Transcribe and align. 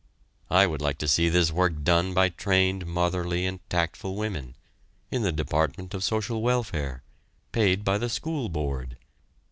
I 0.49 0.65
would 0.65 0.81
like 0.81 0.97
to 0.97 1.07
see 1.07 1.29
this 1.29 1.51
work 1.51 1.83
done 1.83 2.15
by 2.15 2.29
trained 2.29 2.87
motherly 2.87 3.45
and 3.45 3.59
tactful 3.69 4.15
women, 4.15 4.55
in 5.11 5.21
the 5.21 5.31
department 5.31 5.93
of 5.93 6.03
social 6.03 6.41
welfare, 6.41 7.03
paid 7.51 7.85
by 7.85 7.99
the 7.99 8.09
school 8.09 8.49
board. 8.49 8.97